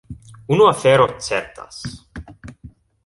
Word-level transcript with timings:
Unu 0.55 0.65
afero 0.69 1.05
certas. 1.27 1.81